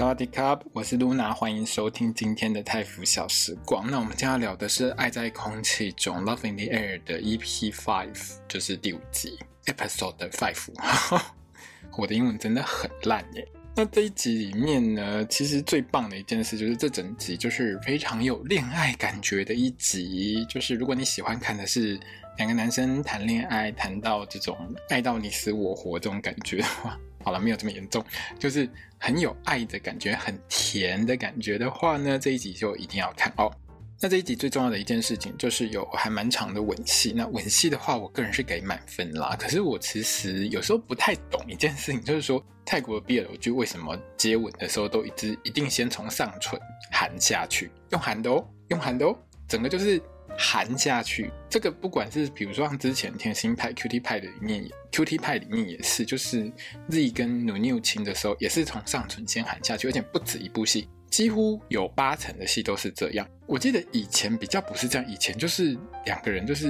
[0.00, 3.86] 萨瓦迪卡，我是露娜，欢迎收听今天的泰服小时光。
[3.90, 11.20] 那我们今天要聊的是《爱在空气中》（Love in the Air） 的 EP Five，就是第五集 Episode Five。
[11.98, 13.46] 我的英文真的很烂耶。
[13.76, 20.46] 那这一集里面呢，其实最棒的一件事就是这整集就是非常有恋爱感觉的一集。
[20.48, 22.00] 就是如果你喜欢看的是
[22.38, 24.56] 两个男生谈恋爱，谈到这种
[24.88, 26.98] 爱到你死我活这种感觉的话。
[27.22, 28.04] 好了，没有这么严重，
[28.38, 33.52] 就是很有爱的感觉，很甜的感觉的话呢，这一集就一定要看哦。
[34.00, 37.12] 那这一集最重要的一件事情就是有还蛮长的吻戏。
[37.14, 39.36] 那吻戏的话，我个人是给满分啦。
[39.38, 46.58] 可是我其实有时候不太懂一件事情，就是说泰国的 BL 剧为什么接吻的时候都一直一定先从上唇
[46.90, 49.14] 含下去，用含的哦，用含的哦，
[49.46, 50.00] 整个就是。
[50.42, 56.50] 含下去，这个不管是比如说像之前甜心派、Q T 派的里面，Q T 派里面也是，就是
[56.88, 63.28] Z 跟 Nunu 亲的时候，也是从上唇先含下去，而且不止一部戏，几乎有八成的戏都是这样。
[63.46, 66.68] 我记得以前比较不是这样，以前就是两个人就是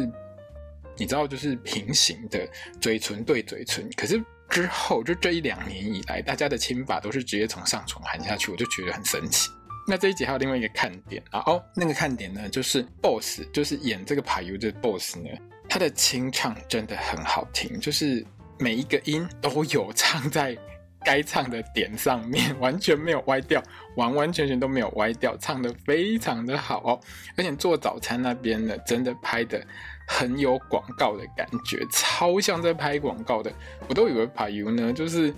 [0.97, 2.45] 你知道，就是平行的
[2.81, 9.49] 嘴唇对嘴唇，可是之后就这一两年以来，大家的亲法都是直接从上唇含下去，我就觉得很神奇。
[9.87, 15.29] 那这一集还有另外一个看点啊，哦，那个看点呢，就是 BOSS，就是演这个 PayU 的 BOSS 呢，
[15.69, 18.25] 他的清唱真的很好听，就是
[18.59, 20.57] 每一个音都有唱在
[21.05, 23.61] 该唱的点上面，完全没有歪掉，
[23.97, 27.01] 完完全全都没有歪掉，唱得非常的好哦。
[27.37, 29.61] 而且做早餐那边呢，真的拍得
[30.07, 33.53] 很有广告的感觉，超像在拍广告的，
[33.89, 35.35] 我都以为 p a 呢，就是。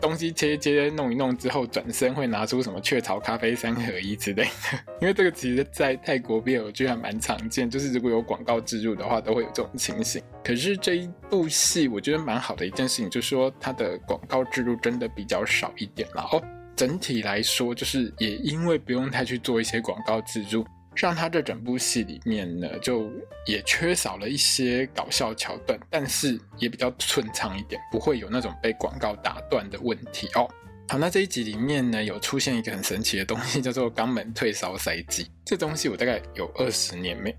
[0.00, 10.22] 东西切切弄一弄之后，转身会拿出什么雀巢咖啡三合一之类的，因为这个其实，在泰国 BL 剧还蛮常见，就是如果有广告置入的话，都会有这种情形。
[10.44, 16.42] 可是这一部戏，我觉得蛮好的一件事情，就是说它的广告置入真的比较少一点了哦。
[16.76, 20.64] 整体来说，就是也因为不用太去做一些广告置入。
[20.96, 23.10] 让他这整部戏里面呢，就
[23.46, 30.48] 也缺少了一些搞笑桥段，但是也比较顺畅一点，不会有那种被广告打断的问题哦。
[30.88, 35.30] 好，那这一集里面呢，有出现一个很神奇的东西， 叫做肛门退烧塞剂。
[35.44, 37.36] 这东西我大概有二十年没，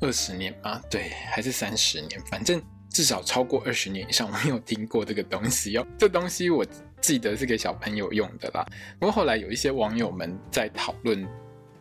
[0.00, 0.82] 二十年啊？
[0.90, 2.20] 对，还是三十年？
[2.30, 5.86] 反正至少超过二十年以上，我没有听过这个东西哦。
[5.96, 6.66] 这东西我
[7.00, 8.66] 记得是给小朋友用的啦。
[8.98, 11.24] 不过后来有一些网友们在讨论。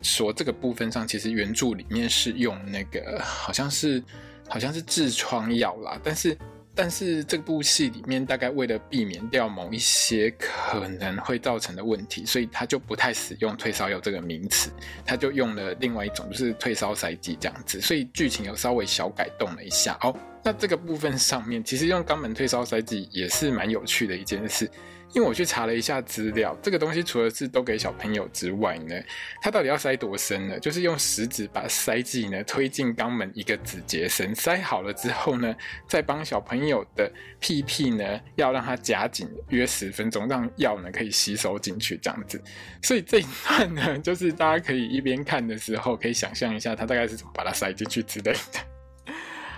[0.02, 4.04] 说这个部分上，其实原著里面是用那个好像是
[4.48, 6.38] 好像是痔疮药啦，但是
[6.74, 14.72] 但是这部戏里面大概为了避免掉某一些可能会造成的问题，所以他就不太使用退烧药这个名词，
[15.06, 20.16] 他就用了另外一种就是退烧塞剂这样子，所以剧情有稍微小改动了一下哦。
[20.44, 24.70] 那这个部分上面，其实用肛门退烧塞剂也是蛮有趣的一件事。
[25.12, 28.94] 因为我去查了一下资料，这个东西除了是都给小朋友之外呢，
[29.42, 30.60] 它到底要塞多深呢？
[30.60, 35.56] 就是用食指把塞剂呢推进肛门一个指节深，塞好了之后呢，
[35.88, 42.40] 再帮小朋友的屁屁呢要让它夹紧约十分钟，让药呢可以吸收进去这样子。
[42.84, 48.69] 所以这一段呢，就是大家可以一边看的时候，可以想象一下它大概是怎么把它塞进去之类的。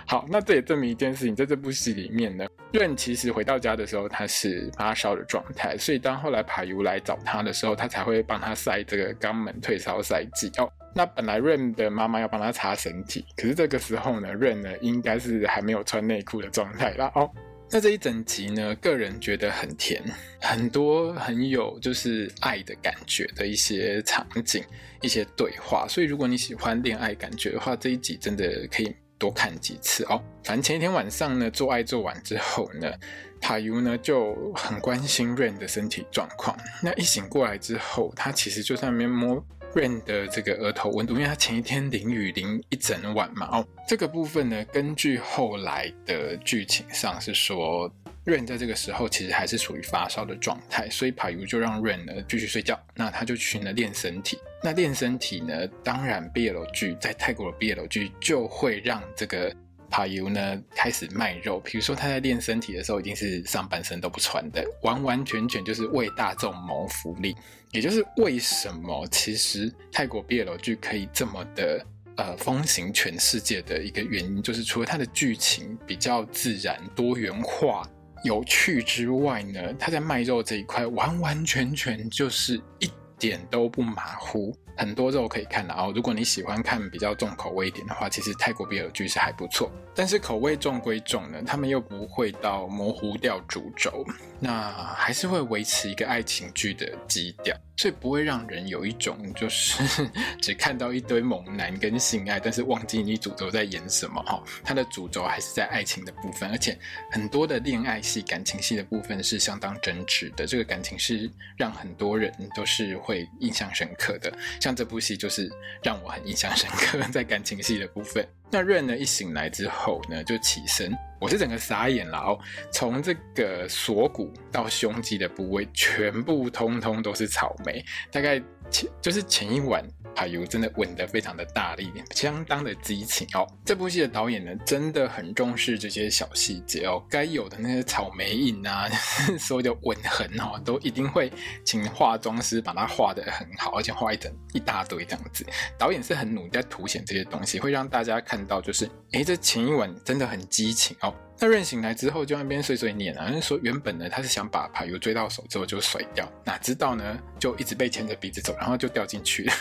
[0.06, 10.70] 好，那这也证明一件事情，在这部戏里面呢，Rain 其实回到家的时候他是发烧的状态，所以当后来 PayU 来找他的时候，他才会帮他塞这个肛门退烧塞剂哦。
[10.94, 17.30] 那本来 Rain 的妈妈要帮他擦身体，可是这个时候呢，Rain 呢应该是还没有穿内裤的状态啦哦。
[17.70, 20.02] 那这一整集呢，个人觉得很甜，
[20.42, 24.62] 很多很有就是爱的感觉的一些场景、
[25.00, 28.94] 一些对话，所以如果你喜欢恋爱感觉的话，这一集真的可以。
[29.22, 30.20] 多看几次哦。
[30.42, 32.92] 反正前一天晚上呢，做爱做完之后呢
[33.40, 36.58] ，PayU 呢就很关心 Rain 的身体状况。
[36.82, 39.40] 那一醒过来之后，他其实就在那边摸
[39.76, 43.48] Rain 的这个额头温度，因为他前一天淋雨淋一整晚嘛。
[43.52, 47.88] 哦，这个部分呢，根据后来的剧情上是说。
[48.24, 54.38] Rain 在这个时候其实还是处于发烧的状态，所以 p a 就让 Rain 呢继续睡觉，那他就去呢练身体。
[54.62, 59.54] 那练身体呢，当然 BL 剧在泰国的 BL 剧就会让这个
[59.90, 67.34] 帕尤呢开始卖肉，比如说他在练身体的时候，一定是上半身都不穿的，完完全全就是为大众谋福利。
[67.72, 71.84] 也就是为什么其实泰国 BL 剧可以这么的
[72.16, 77.82] 呃风行全世界的一个原因，就是除了它的剧情比较自然、多元化、
[78.24, 82.88] 有趣之外呢，它在卖肉这一块完完全全就是一
[83.28, 84.52] 点都不马虎。
[84.76, 85.92] 很多肉可以看的哦。
[85.94, 89.70] 如果你喜欢看比较重口味一点的话，其实泰国比尔居是还不错。
[89.94, 94.04] 但是口味重归重呢，他们又不会到模糊掉主轴，
[94.44, 99.80] 那还是会维持一个爱情剧的基调，所以不会让人有一种就是
[100.42, 104.42] 只看到一堆猛男跟性爱，但是忘记你主轴在演什么哈。
[104.64, 106.76] 它的主轴还是在爱情的部分，而且
[107.12, 110.44] 很多的恋爱戏、感情戏的部分是相当真挚的。
[110.44, 114.36] 这个感情是让很多人都是会印象深刻的。
[114.60, 115.48] 像这部戏就是
[115.84, 118.26] 让我很印象深刻，在感情戏的部分。
[118.54, 122.38] 那润呢，一醒来之后呢，就起身，我是整个傻眼了哦。
[122.70, 128.38] 从这个锁骨到胸肌的部位，全部通通都是草莓，大概
[128.70, 129.84] 前就是前一晚。
[130.14, 133.46] 排油真的吻得非常的大力，相当的激情哦。
[133.64, 138.86] 这部戏的导演呢，真的很重视这些小细节哦，该有的那些草莓印啊，
[139.40, 141.32] 所有的吻痕哦，都一定会
[141.64, 145.46] 请化妆师把它画得很好，而且画一整一大堆这样子。
[145.78, 151.14] 导演是很努力在凸显这些东西，会让大家看到就是，诶，这前一晚真的很激情哦。
[151.42, 159.52] 那润醒来之后就那边碎碎念啊，就说原本呢他是想把排油追到手之后就甩掉，哪知道呢就一直被牵着鼻子走，然后就掉进去了。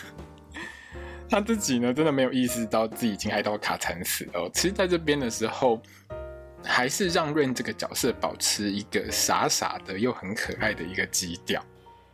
[1.27, 4.51] 他自己呢，真的没有意识到自己已经爱到卡惨死了哦。
[4.53, 5.81] 其实，在这边的时候，
[6.63, 11.65] 还是让润这个角色保持一个傻傻的又很可爱的一个基调。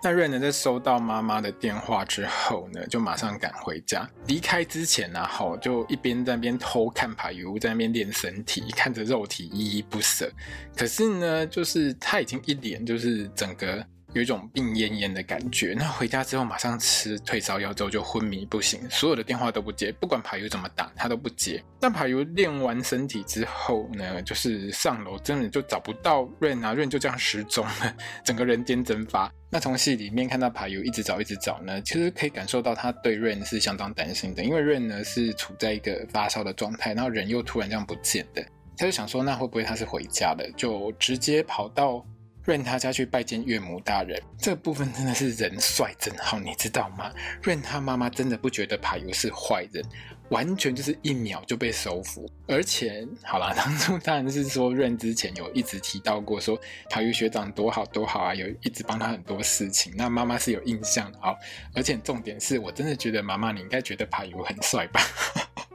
[0.04, 4.08] 那瑞呢，在收到妈妈的电话之后呢，就马上赶回家。
[4.28, 10.32] 离开之前呢，好就一边在那边偷看排油，在那边练身体，看着肉体依依不舍。
[10.76, 13.86] 可是呢，就是他已经一脸就是整个。
[14.14, 15.76] 有一种病恹恹的感觉。
[15.78, 21.64] 那回家之后，马上吃退烧药之后就昏迷不醒，所有的电话都不接，不管排油怎么打，他都不接。
[21.80, 29.32] 那排油练完身体之后呢，就是上楼，真的就找不到润啊，润就这样失踪了， 整个人间蒸发。
[29.50, 38.42] 那从戏里面看到排油一直找一直找呢，其实可以感受到他对润是相当担心的，因为润呢是处在一个发烧的状态，然后人又突然这样不见的，
[38.78, 42.06] 他就想说，那会不会他是回家了，就直接跑到。
[42.48, 47.12] 润他家去拜见岳母大人，这部分真的是人帅真好，你知道吗？
[47.44, 49.84] 润他妈妈真的不觉得排油是坏人，
[50.30, 52.26] 完全就是一秒就被收服。
[52.48, 56.58] 而且，好啦， 当初当然是说润之前有一直提到过，说
[56.90, 59.94] 排油学长多好多好啊，有一直帮他很多事情。
[59.98, 61.36] 那妈妈是有印象的哦。
[61.76, 65.02] 而且重点是我真的觉得妈妈你应该觉得排油很帅吧？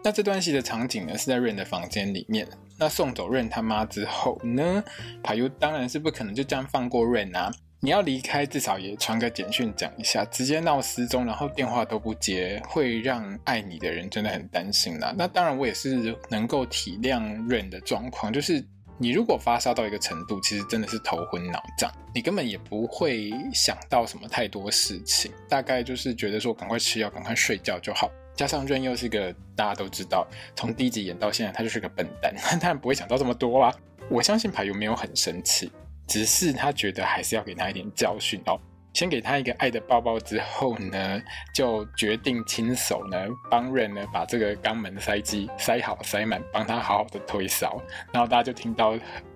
[0.04, 2.46] 那这段戏的场景呢，是在 Ren 的房间里面。
[2.76, 4.82] 那送走 Ren 他妈之后呢，
[5.22, 7.52] 排油当然是不可能就这样放过 Ren 啊！
[7.78, 10.25] 你要离开，至少也传个简讯讲一下。
[10.25, 15.14] 直接闹失踪，然后电话都不接，会让爱你的人真的很担心啦。
[15.16, 18.64] 那当然，我也是能够体谅 Ren 的状况，就是
[18.99, 28.10] 你如果发烧到一个程度，其实真的是头昏脑胀，你根本也不会想到什么太多事情，大概就是觉得说赶快吃药，赶快睡觉就好。
[28.34, 30.26] 加上润又是个大家都知道，
[30.56, 33.75] 从第一集演到现在，他就是个笨蛋， 他当然不会想到这么多啊。
[34.08, 35.70] 我相信排油没有很生气，
[36.08, 38.58] 只是他觉得还是要给他一点教训哦。
[38.94, 41.23] 先给他一个爱的抱抱之后呢，
[41.55, 43.19] 就决定亲手呢
[43.50, 47.80] 帮润呢把这个肛门塞机塞好塞满，帮他好好的推烧。
[48.12, 48.95] 然后大家就听到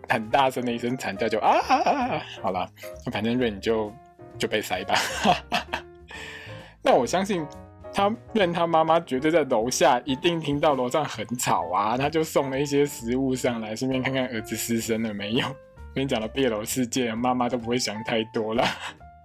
[0.09, 2.69] 很大声的一声惨叫，就啊，啊，啊，好了，
[3.11, 3.91] 反正润就
[4.39, 4.95] 就被塞吧。
[6.83, 7.47] 那我相信。
[7.97, 11.97] 他润他妈妈绝对在楼下，一定听到楼上很吵啊！
[11.97, 15.47] 他就送了一些食物上来，顺便看看儿子失声了没有。
[15.95, 18.63] 跟你讲了别楼世界，妈妈都不会想太多了。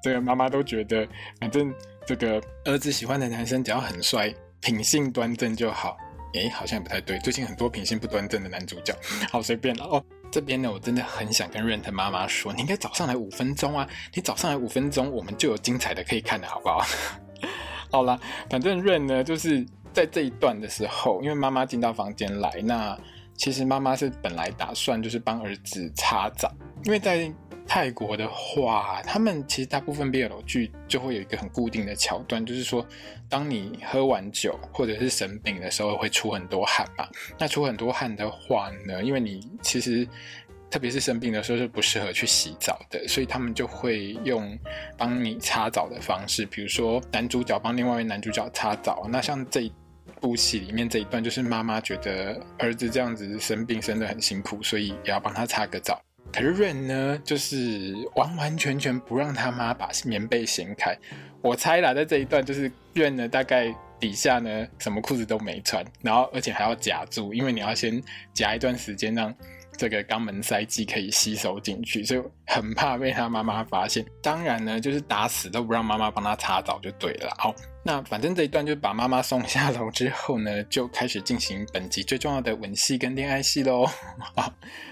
[0.01, 1.05] 这个妈妈都觉得，
[1.37, 1.73] 反正
[2.05, 5.97] 这个儿子喜欢的男生只要很帅、品性端正就好。
[6.33, 8.95] 诶，好像不太对，最近很多品性不端正的男主角。
[9.29, 10.01] 好，随便了哦。
[10.31, 13.85] 这边呢，我真的很想跟润他妈妈说，你应该早上来五分钟啊！
[14.13, 16.85] 你早上来五分钟，我们就有精彩的可以看了，好不好？
[17.91, 18.17] 好啦，
[18.49, 22.97] 反正润呢，就是在这一段的时候，因为妈妈进到房间来，那
[23.35, 26.49] 其实妈妈是本来打算就是帮儿子擦澡，
[26.85, 27.29] 因为在
[27.67, 32.85] 泰国的话，他们其实大部分 BL 剧就会有一个很固定的桥段，就是说，
[33.29, 37.05] 当你喝完酒或者是生病的时候，会出很多汗嘛。
[37.37, 40.07] 那出很多汗的话呢，因为你其实。
[40.71, 44.57] 特别是生病的时候是不适合去洗澡的，所以他们就会用
[44.97, 49.05] 帮你擦澡的方式，比如说男主角帮另外一位男主角擦澡。
[49.11, 49.73] 那像这一
[50.21, 56.01] 部戏里面这一段，就是妈妈觉得儿子这样子生病生得很辛苦，所以也要帮他擦个澡。
[56.31, 60.97] 可是润呢，就是完完全全不让他妈把棉被掀开。
[61.41, 68.01] 我猜啦，在这一段就是润呢，大概底下呢什么裤子都没穿，然后而且还要夹住，因为你要先
[68.33, 69.35] 夹一段时间让。
[69.81, 74.05] 这个肛门塞剂可以吸收进去，所以很怕被他妈妈发现。
[74.21, 77.33] 当然呢，就是打死都不让妈妈帮他擦澡就对了。
[77.39, 77.51] 好，
[77.83, 83.89] 那反正这一段就把妈妈送下楼之后呢，就开始进行本集最重要的吻戏跟恋爱戏喽。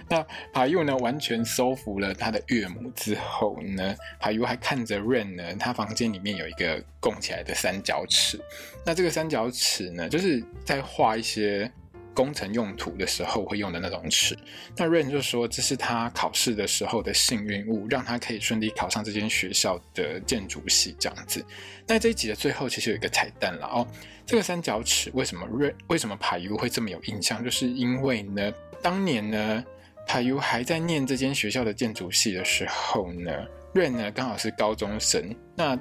[0.07, 8.41] 那 PaYU 呢完全收服了他的岳母之后呢，PaYU 还看着 Rain 呢，他房间里面有一个供起来的三角尺。
[8.83, 11.71] 那这个三角尺呢，就是在画一些。
[12.13, 14.37] 工程用途的时候会用的那种尺，
[14.75, 21.45] 那 Rain 就说这是他考试的时候的幸运物，让他可以顺利考上这间学校的建筑系这样子。
[21.87, 23.87] 那这一集的最后其实有一个彩蛋了哦，
[24.25, 27.43] 这个三角尺为什么 Rain 为什么 PaYU 会这么有印象？
[27.43, 28.51] 就是因为呢，
[28.81, 29.63] 当年呢
[30.07, 33.31] PaYU 还在念这间学校的建筑系的时候呢
[33.73, 35.79] ，Rain 呢刚好是高中生，那。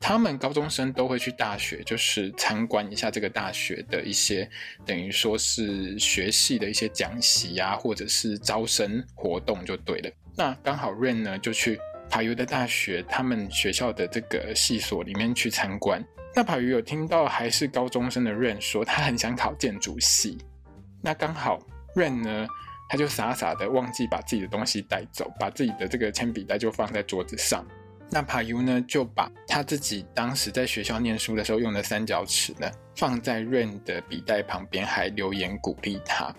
[0.00, 4.48] 他们高中生都会去大学，就是参观一下这个大学的一些，
[4.84, 10.10] 等于说是学系的一些讲习啊，或者是招生活动就对了。
[10.34, 11.78] 那刚好 Rain 呢就去
[12.10, 16.02] PaYU 的大学，他们学校的这个系所里面去参观。
[16.34, 20.38] 那 PaYU 有听到还是高中生的 Rain 说他很想考建筑系，
[21.02, 21.58] 那刚好
[21.94, 22.48] Rain 呢
[22.88, 27.64] 他就傻傻的忘记把自己的东西带走，把自己的这个铅笔袋就放在桌子上。
[28.12, 36.34] 那帕 U 呢，就把他自己当时在学校念书的时候用的三角尺呢，放在 Rain 的笔袋旁边，还留言鼓励他。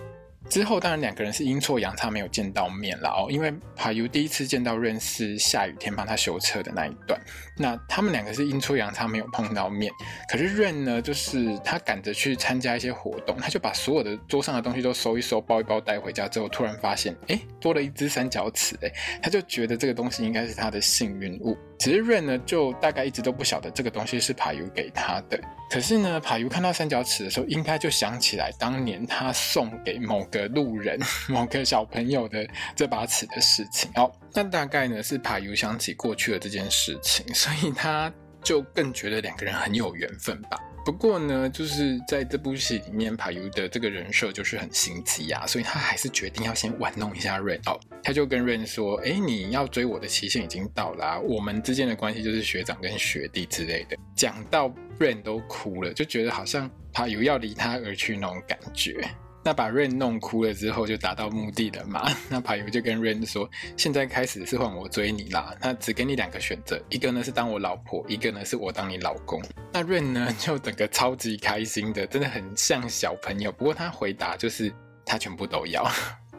[0.51, 7.17] 之后当然两个人是阴错阳差没有见到面了哦，因为 PaYU 第一次见到 Rain 是下雨天帮他修车的那一段，
[7.57, 9.89] 那他们两个是阴错阳差没有碰到面。
[10.29, 18.91] 可是 Rain 呢，就是他赶着去参加一些活动，他就把所有的桌上的东西都收一收，包一包带回家之后，突然发现，哎，多了一只三角尺，哎，
[19.23, 21.57] 他就觉得这个东西应该是他的幸运物。
[21.81, 25.41] 其实 Rain 呢，就大概一直都不晓得这个东西是爬油给他的。
[25.67, 33.89] 可是呢爬油看到三角尺的时候，应该就想起来当年他送给某个路人、 某个小朋友的这把尺的事情。
[33.95, 40.59] 哦，那大概呢是爬油想起过去的这件事情，所以他就更觉得两个人很有缘分吧。
[40.83, 47.79] 不过呢，就是在这部戏里面，PaYU 的这个人设就是很心机啊，所以他还是决定要先玩弄一下 Rain 哦。
[48.03, 59.07] 他就跟 Rain 说：“哎，你要追我的期限已经到啦，我们之间的关系就是学长跟学弟之类的。”讲到 Rain 都哭了，就觉得好像 PaYU 要离他而去那种感觉。
[59.43, 62.07] 那把 Rain 弄哭了之后，就达到目的了嘛。
[62.29, 69.41] 那 PaYU 就跟 Rain 说：“现在开始是换我追你啦，那只给你两个选择，一个呢是当我老婆，一个呢是我当你老公。”
[69.73, 73.51] 那 Rain 呢 就整个超级开心的，真的很像小朋友。
[73.51, 74.71] 不过他回答就是
[75.05, 75.89] 他全部都要。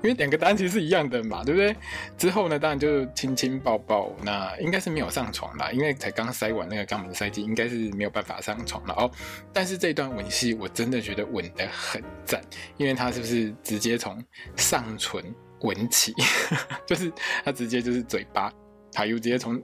[0.02, 1.76] 因为两个答案其实是一样的嘛，对不对？
[2.18, 9.10] 之后呢，当然就亲亲抱抱，那应该是没有上床啦，因为才刚塞完那个肛门塞剂，应该是没有办法上床了哦。
[9.52, 12.40] 但是这段吻戏我真的觉得吻得很赞，
[12.76, 14.22] 因为他是不是直接从
[14.56, 15.22] 上唇
[15.60, 16.12] 吻起，
[16.84, 17.12] 就是
[17.44, 18.52] 他直接就是嘴巴，
[18.92, 19.62] 他又直接从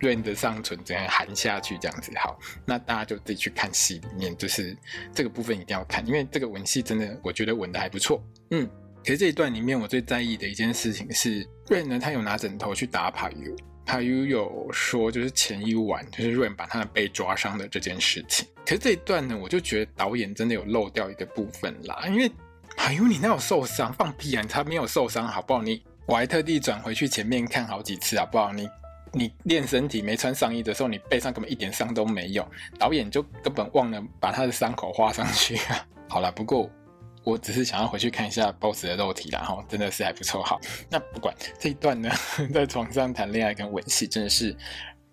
[0.00, 2.10] 润的上唇这样含下去这样子。
[2.16, 4.76] 好，那大家就自己去看戏里面，就是
[5.14, 8.20] 这个部分一定要看，因为这个吻戏真的我觉得吻得还不错，
[8.50, 8.68] 嗯。
[9.04, 18.46] 其实这一段里面，我最在意的一件事情是，Rain 呢，他有拿枕头去打 PaYU，PaYU 有说就是前一晚就是 Rain 把他的背抓伤的这件事情。
[18.66, 22.30] 可是这一段呢，我就觉得导演真的有漏掉一个部分啦，因为
[22.76, 23.90] PaYU 你那有受伤？
[23.94, 24.44] 放屁啊！
[24.46, 25.62] 他没有受伤，好不好？
[25.62, 28.52] 你我还特地转回去前面看好几次，好不好？
[28.52, 28.68] 你
[29.12, 32.46] 你练身体没穿上衣的时候，你背上根本一点伤都没有，
[32.78, 35.86] 导演就根本忘了把他的伤口画上去啊。
[36.10, 36.70] 好了，不过。
[37.28, 40.42] 我只是想要回去看一下 BOSS 的肉体啦，哈，真的是还不错。
[40.42, 40.58] 好，
[40.88, 42.10] 那不管这一段呢，
[42.54, 44.56] 在床上谈恋爱跟吻戏，真的是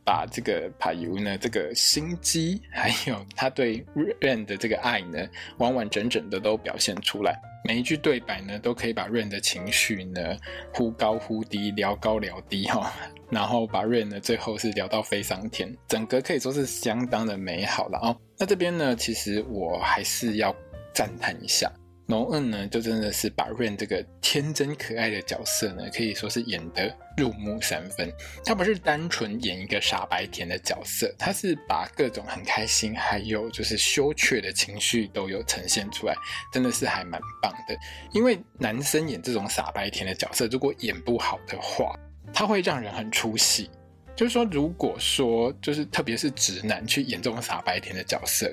[0.06, 3.86] 把这个 p a 呢这个心机，还有他对
[4.22, 7.38] ran 的这个爱呢，完完整整的都表现出来。
[7.66, 10.38] 每一句对白呢，都可以把 ran 的情绪呢
[10.74, 12.94] 忽高忽低，聊高聊低哈，
[13.30, 18.16] 然后把 ran 呢最后是聊到飞上天，整个可以说是相当的美好了哦。
[18.38, 20.56] 那这边呢，其实我还是要
[20.94, 21.70] 赞叹一下。
[22.08, 28.14] 龙恩呢，就真的是把 Rain 这个天真可爱的角色呢，可以说是演得入木三分。
[28.44, 36.16] 他不是单纯演一个傻白甜的角色，他是把各种很开心，还有就是羞怯的情绪都有呈现出来，
[36.54, 37.76] 真的是还蛮棒的。
[38.14, 41.98] 因为男生演这种傻白甜的角色，如果演不好的话，
[42.32, 43.68] 他会让人很出戏。
[44.16, 48.52] 就是说，如果说就是特别是直男去演这种傻白甜的角色。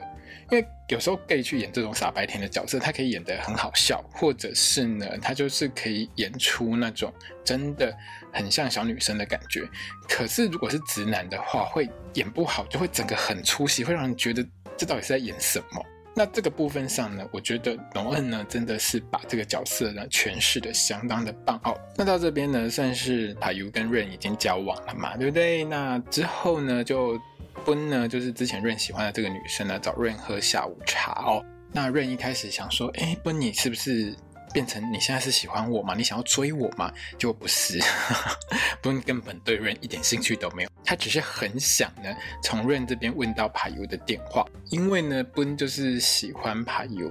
[0.51, 7.11] 因为有时候 gay 去演这种傻白甜的角色，他可以演得很好笑，或者是呢，他就是可以演出那种
[7.43, 7.97] 真的
[8.31, 9.67] 很像小女生的感觉。
[10.07, 15.83] 可是如果是直男的话，会演不好，就会整个很出戏，会让人觉得这到底是在演什么？
[16.15, 21.75] 那这个部分上呢，我觉得龙恩呢真的是把这个角色呢诠释的相当的棒哦。
[21.97, 25.65] 那到这边呢，算是帕尤跟润已经交往了嘛，对不对？
[25.65, 27.19] 那之后呢，就
[27.65, 31.43] 奔呢就是之前润喜欢的这个女生呢找润喝下午茶哦。
[31.73, 34.15] 那润一开始想说，哎，奔你是不是？
[34.53, 35.95] 变成你现在是喜欢我吗？
[35.97, 36.93] 你想要追我吗？
[37.19, 37.81] 就不是，
[38.83, 47.11] 奔根本对润一点兴趣都没有，他只是很想呢从润这边问到帕尤的电话，因为呢奔就是喜欢帕尤，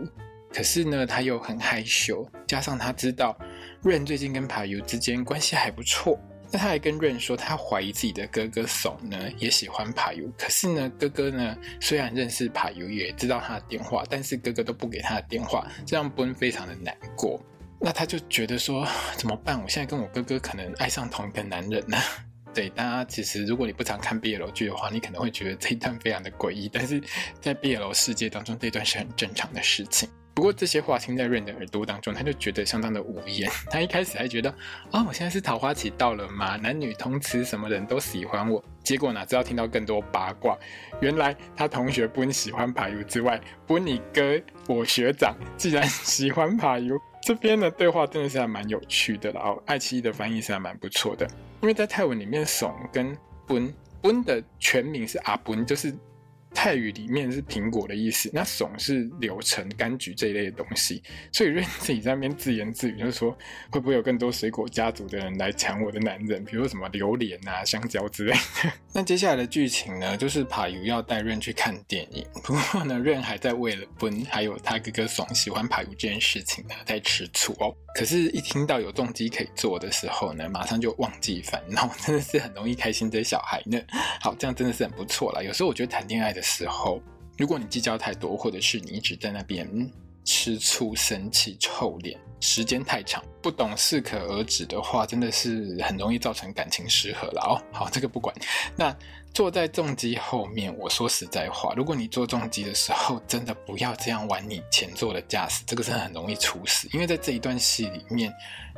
[0.54, 3.38] 可是呢他又很害羞，加上他知道
[3.84, 6.20] Ren 最近跟帕尤之间关系还不错。
[6.52, 17.42] 那他还跟润说，他怀疑自己的哥哥怂呢也喜欢帕尤，可是呢哥哥呢虽然认识帕尤，也知道他的电话，但是哥哥都不给他的电话，这让奔非常的难过。
[17.80, 18.86] 那他就觉得说
[19.18, 19.62] 怎么办？
[19.62, 21.98] 我现在跟我哥哥可能爱上同一个男人呢？
[22.54, 27.02] 对，大家其实如果你不常看 BL 剧的话，你可能会觉得这一段非常的诡异，但是
[27.40, 30.10] 在 BL 世界当中，这段是很正常的事情。
[30.42, 33.48] 不过这些话听在润的耳朵当中，他就觉得相当的无言。
[33.70, 34.50] 他一开始还觉得
[34.90, 36.56] 啊、哦，我现在是桃花期到了吗？
[36.56, 38.64] 男女通吃，什么人都喜欢我。
[38.84, 40.58] 结果哪知道听到更多八卦，
[41.00, 47.00] 原来他同学不喜欢爬油之外，不你哥我学长竟然喜欢爬油。
[47.22, 51.28] 这边的对话真的是还蛮有趣的，然后爱奇艺的翻译是还蛮不错的。
[51.62, 53.72] 因为在泰文里面，怂跟奔
[54.02, 55.96] 奔的全名是阿奔，就是。
[56.54, 63.36] 泰语里面是苹果的意思，那怂是柳橙、柑橘这一类的东西，所以润自己在那边自言自语，就是说
[63.72, 68.72] 会不会有更多水果家族的人来抢我的男人，比如说什么榴莲啊、香蕉之类的。
[68.94, 77.74] 那接下来的剧情呢，就是帕尤要带润去看电影，不过呢，润还在为了奔还有他哥哥怂喜欢帕尤这件事情呢在吃醋哦。
[77.94, 83.78] 可是，一听到有动机可以做的时候呢，马上就忘记烦恼，真的是很容易开心的小孩呢。
[84.22, 85.42] 好，这样真的是很不错啦。
[85.42, 87.02] 有时候我觉得谈恋爱的时候，
[87.38, 89.68] 如果你计较太多，或者是你一直在那边
[90.26, 97.62] 吃醋、生气、臭脸，时间太长，不懂适可而止的话，真的是很容易造成感情失和了哦。
[97.72, 98.36] 好，这个不管。
[98.76, 98.96] 那。
[99.34, 106.90] 坐在重机后面，我说实在话，如果你坐重机的时候，真的不要这样玩你前座的驾驶，这个是很容易出事。
[106.92, 108.30] 因为在这一段戏里面，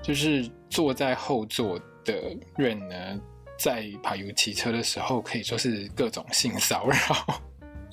[0.04, 3.20] 就是坐在后座的润呢，
[3.58, 7.42] 在帕尤骑车的时候，可以说是各种性骚扰，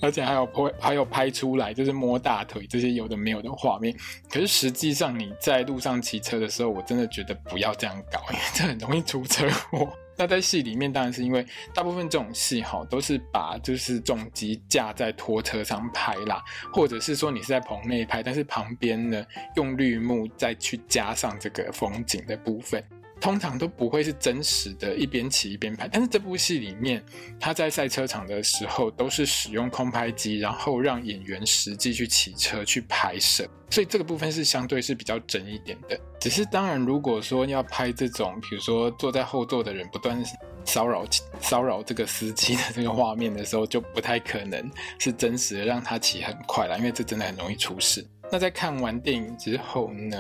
[0.01, 3.95] 而且还有拍还有拍出来，就是摸大腿这些有的没有的画面。
[4.31, 9.89] 可是实际上你在路上骑车的时候，我真的觉得不要这样搞，因为这很容易出车祸。
[10.17, 19.25] 那在戏里面当然是因为大部分这种戏哈都是把就是重机架在拖车上拍啦，或者是说你是在棚内拍，但是旁边呢
[19.57, 22.85] 用绿幕再去加上这个风景的部分。
[23.21, 25.87] 通常都不会是真实的，一边骑一边拍。
[25.87, 27.05] 但是这部戏里面，
[27.39, 36.01] 他在赛车场的时候都是使用空拍机，然后让演员实际去骑车去拍摄，所以这个部分是相对是比较真一点的。
[36.19, 40.23] 只是当然，如果说要拍这种，比如说坐在后座的人不断
[40.65, 41.05] 骚扰
[41.41, 48.07] 骚扰这个司机的这个画面的时候，就不太可能是真实的让他骑很快了，因为这真的很容易出事。
[48.33, 50.19] 那在看完电影之后呢？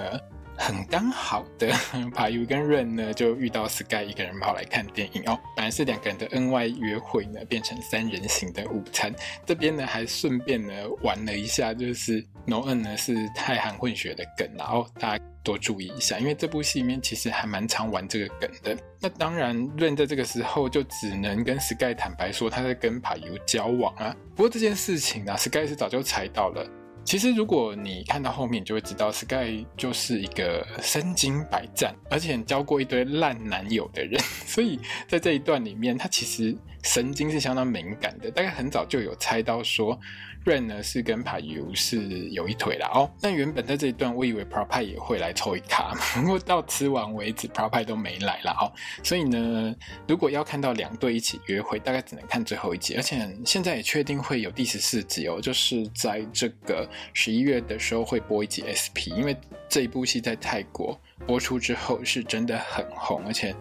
[0.61, 1.73] 很刚好的，
[2.14, 5.38] 帕尤跟润呢就遇到 Sky 一个人跑来看电影哦。
[5.57, 9.11] 本来是两个人的恩爱约会呢，变成三人行的午餐。
[9.46, 18.77] 这边呢还顺便呢玩了一下，就是 Noon 呢是泰韩混血的梗，然后大家多注意一下，因为这部戏里面其实还蛮常玩这个梗的。
[19.01, 24.14] 那当然，润在这个时候就只能跟 Sky 坦白说他在跟帕尤交往啊。
[24.37, 26.66] 不过这件事情呢，Sky 是早就猜到了。
[27.05, 39.99] 其实，如果你看到后面，你就会知道 Sky 就是一个身经百战，而且交过一堆烂男友的人，所以在这一段里面，他其实神经是相当敏感的，大概很早就有猜到说
[40.45, 49.75] ，Ren 呢是跟帕尤是有一腿啦哦，那原本在这一段我以为 Prapai 也会来抽一卡， 不过到吃完为止 Prapai 都没来啦哦，所以呢，
[50.09, 59.37] 如果要看到两对一起约会，大概只能看最后一集，而且现在也确定会有第十四集哦，就是在这个十一月的时候会播一集 SP，因为
[59.69, 63.55] 这一部戏在泰国播出之后是真的很红，而且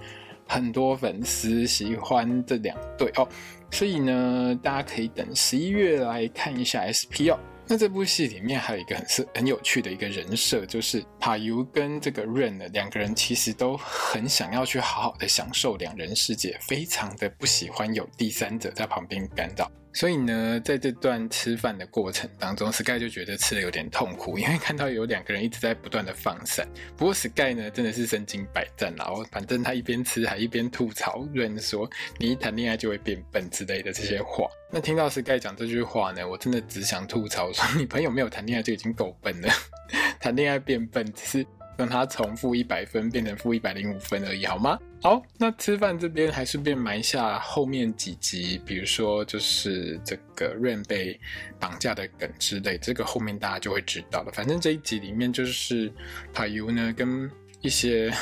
[0.49, 3.25] 很多粉丝喜欢这两对哦。
[3.71, 7.39] 所以呢，大家可以等十一月来看一下 SP 哦。
[7.71, 19.71] 那这部戏里面还有一个很是很有趣的一个人设，就是帕尤跟这个 Ren 呢，两个人其实都很想要去好好的享受两人世界，非常的不喜欢有第三者在旁边干扰。
[19.99, 26.65] 所以呢，在这段吃饭的过程当中，Sky 就觉得吃的有点痛苦， 因为看到有两个人一直在不断的放闪。
[26.95, 31.85] 不过 Sky 呢，真的是身经百战，然后反正他一边吃还一边吐槽 Ren 说
[32.17, 39.49] ：“你一谈恋爱就会变笨之类的这些话。”那听到 Sky 讲这句话呢，我真的只想吐槽说：“你朋友没有谈恋爱就已经够笨了，
[40.21, 41.45] 谈恋爱变笨只是。”
[41.79, 44.77] 让他从负一百分变成负一百零五分而已，好吗？
[45.01, 51.17] 好，那吃饭这边还顺便埋下后面几集，比如说就是这个 Rain 被
[51.57, 54.31] 绑架的梗之类，这个后面大家就会知道了。
[54.33, 55.89] 反正这一集里面就是
[56.33, 58.13] PaYu 呢跟一些。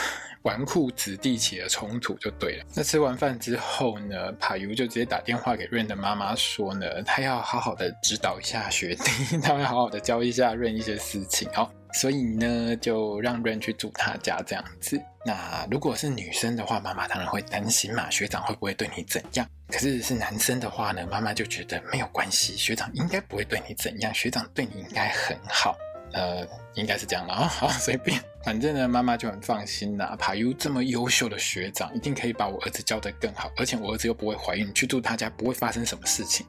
[0.44, 2.66] 纨绔子弟起了冲突就对了。
[2.74, 11.50] 那吃完饭之后呢，PaYu 就直接打电话给 Ren 的妈妈说呢，他要好好的指导一下学弟， 他要好好的教一下 Ren 一些事情。
[11.56, 15.02] 哦，所以呢，就让 Ren 去住他家这样子。
[15.26, 19.46] 那如果是女生的话，妈妈当然会担心嘛，学长会不会对你怎样？
[19.68, 25.76] 可是是男生的话呢，妈妈就觉得没有关系，学长应该不会对你怎样，学长对你应该很好。
[26.14, 30.16] 呃，应该是这样了啊， 好，随便，反正呢，妈妈就很放心啦。
[30.20, 36.46] PaYu 这么优秀的学长，一定可以把我儿子教得更好，而且我儿子又不会怀孕，去住他家不会发生什么事情。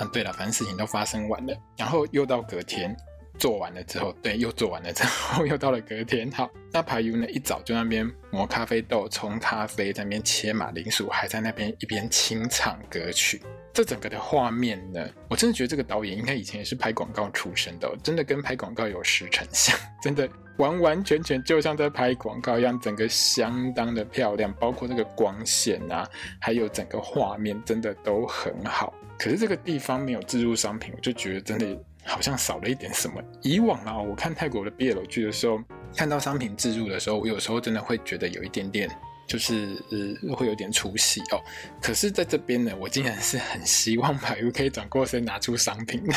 [0.00, 2.96] 嗯，对了，反正事情都发生完了，然后又到隔天。
[3.38, 6.30] 做完了之后，对，又做完了之后， 又到了隔天。
[6.30, 13.42] 好，那 PaYu 呢，一早就那边磨咖啡豆、冲咖啡，在那边切马铃薯，还在那边一边清唱歌曲。
[13.72, 26.06] 这整个的画面呢，我真的觉得这个导演应该以前也是拍广告出身的，真的跟拍广告有十成像， 真的完完全全就像在拍广告一样，整个相当的漂亮，包括那个光线啊，
[26.38, 28.92] 还有整个画面真的都很好。
[29.18, 31.66] 可是这个地方没有置入商品，我就觉得真的。
[32.04, 33.22] 好像少了一点什么。
[33.42, 35.62] 以往啊，我看泰国的 BL 剧的时候，
[35.96, 38.90] 看到商品置入的时候，我有时候真的会觉得有一点点，
[39.26, 41.40] 就是呃，会有点出戏哦。
[41.80, 46.16] 可是在这边呢，我竟然是很希望吧，我可以转过身拿出商品来，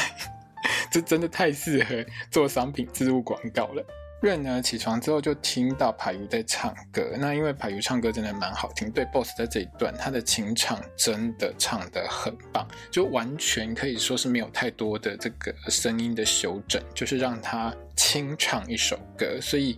[0.91, 3.86] 这真的太适合做商品置入广告了。
[4.26, 19.78] 瑞呢，起床之后就听到排如在唱歌，那因为排如唱歌真的蛮好听，对 Boss 在这一段他的清唱真的唱得很棒，就完全可以说是没有太多的这个声音的修整，就是让他清唱一首歌，所以。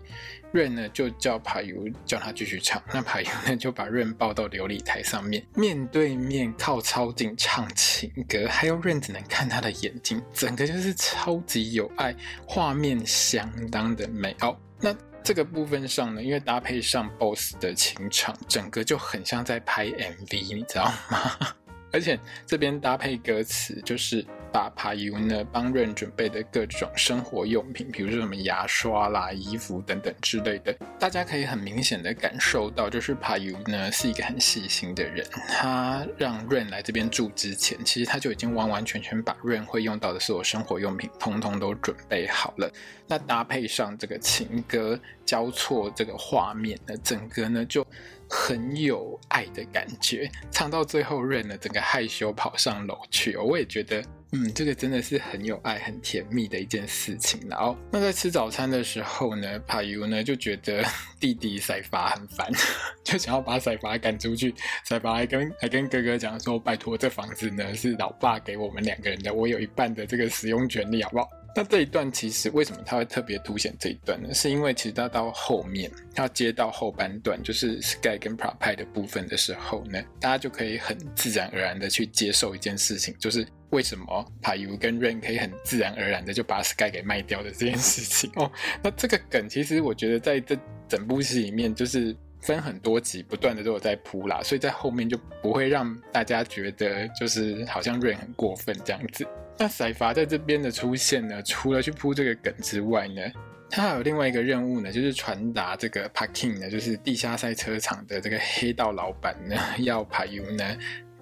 [0.57, 12.15] Ren 呢就叫 PaYu 叫他继续唱，那 PaYu 呢就把 Ren 抱到琉璃台上面，面对面靠超近唱情歌，还有 Ren 只能看他的眼睛，整个就是超级有爱，
[12.47, 14.57] 画面相当的美哦。
[14.81, 21.37] 那这个部分上呢，因为搭配上 Boss 的清唱，整个就很像在拍 MV，你知道吗？
[21.93, 24.25] 而且这边搭配歌词，就是
[24.57, 35.23] 把 PaYu 呢帮 Ren 准备的各种生活用品，比如说什么牙刷啦、衣服等等之类的，大家可以很明显的感受到，就是 PaYu 呢是一个很细心的人。
[35.47, 42.67] 他让 Ren 来这边住之前，其实他就已经完完全全把 Ren 会用到的所有生活用品，通通都准备好了。
[43.07, 47.85] 那搭配上这个情歌交错这个画面呢，整个呢就。
[48.29, 53.37] 很有爱的感觉，唱到最后，Ren 呢整个害羞跑上楼去。
[53.37, 57.39] 我也觉得，嗯，这个真的是很有爱、很甜蜜的一件事情。
[57.49, 60.83] 然后，那在吃早餐的时候呢帕尤呢就觉得
[61.17, 62.51] 弟弟赛发很烦，
[63.05, 64.53] 就想要把赛发赶出去。
[64.83, 74.31] 赛发还跟还跟哥哥讲说：“拜托，这房子呢是老爸给我们两个人的，我有一半的这个使用权利，好不好？”那这一段其实为什么他会特别凸显这一段呢？
[74.31, 88.51] 是因为其实他到后面，他接到后半段，就是 Sky 跟 Prapai 的部分的时候呢，大家就可以很自然而然的去接受一件事情，就是为什么 PaYu 跟 Rain 可以很自然而然的就把 Sky 给卖掉的这件事情哦。
[88.83, 90.55] 那这个梗其实我觉得在这
[90.87, 92.15] 整部戏里面就是。
[92.39, 99.27] 分很多集，不断的都有在铺啦，所以在后面就不会让大家觉得就是好像 Rain 很过分这样子。
[99.57, 103.21] 那赛发在这边的出现呢，除了去铺这个梗之外呢，
[103.69, 110.77] 他还有另外一个任务呢，就是传达这个 Parking 呢，就是地下赛车场的这个黑道老板呢，要 PaYu 呢。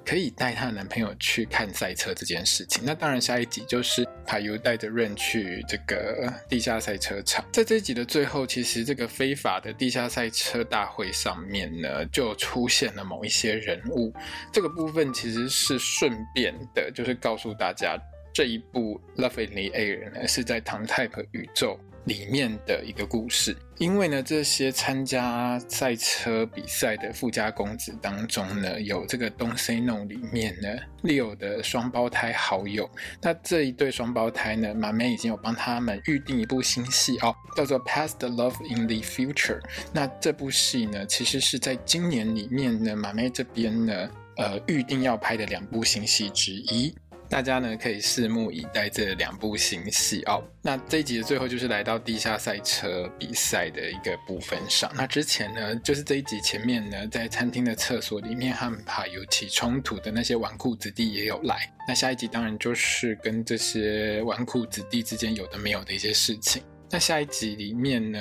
[0.08, 2.84] 可以带她的男朋友去看赛车这件事情。
[2.86, 7.44] 那当然，下一集就是 PaYu 带着 Ren 去这个地下赛车场。
[7.52, 14.14] 在这集的最后，其实这个非法的地下赛车大会上面呢，就出现了某一些人物。
[14.54, 17.98] 这个部分其实是顺便的，就是告诉大家，
[18.36, 21.80] 这一部《Love in the Air》呢是在唐 Type 宇宙。
[22.04, 30.70] 里面的一个故事，因为呢，这些参加赛车比赛的富家公子当中呢，有这个 Don't Say No 里面呢
[31.02, 32.88] Leo 的双胞胎好友。
[33.24, 39.60] 那这一对双胞胎呢，马妹已经有帮他们预定一部新戏哦，叫做《Past Love in the Future》。
[39.92, 46.96] 那这部戏呢，其实是在今年里面呢，马妹这边呢，呃，预定要拍的两部新戏之一。
[47.30, 50.44] 大家呢可以拭目以待这两部新戏哦。
[50.62, 54.92] 那这一集的最后就是来到地下赛车比赛的一个部分上。
[54.96, 61.72] 那之前呢，就是这一集前面呢，在餐厅的厕所里面和怕有起冲突的那些纨绔子弟也有来。
[61.88, 66.64] 那下一集当然就是跟这些纨绔子弟之间有的没有的一些事情。
[66.92, 68.20] 那下一集里面呢，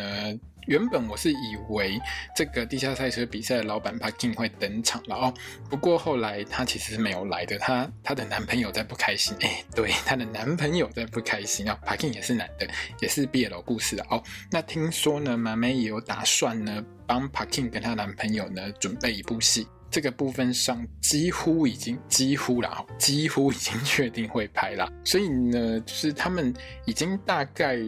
[0.66, 2.00] 原本我是以为
[2.35, 5.35] 这个地下赛车比赛的老板 Parkin 会登场了哦，
[5.68, 12.66] 不过后来他其实是没有来的，他他的男朋友在不开心，哎，对，他的男朋友在不开心啊，Parkin 也是男的，
[13.00, 14.22] 也是 BL 故事的哦。
[14.50, 26.55] 那听说呢，马妹也有打算呢，帮 Parkin 跟她男朋友呢准备一部戏，这个部分上几乎已经几乎了哦，几乎已经确定会拍了，所以呢，就是他们
[26.87, 27.79] 已经大概。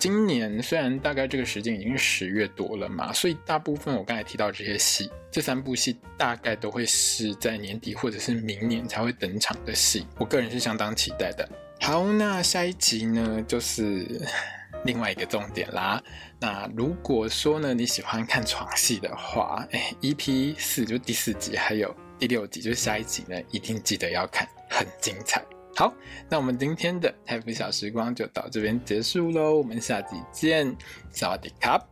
[0.00, 11.46] 今年虽然大概这个时间已经是十月多了嘛，所以大部分我刚才提到这些戏，这三部戏大概都会是在年底或者是明年才会登场的戏，我个人是相当期待的。
[11.82, 14.26] 好，那下一集呢，就是
[14.86, 16.02] 另外一个重点啦。
[16.40, 25.44] 那如果说呢，你喜欢看床戏的话，哎，EP 四就第四集，还有第六集就是下一集呢，一定记得要看，很精彩。
[25.80, 25.90] 好，
[26.28, 30.76] 那我们今天的泰腐小时光就到这边结束喽，我们下集见，
[31.10, 31.89] 萨瓦迪卡。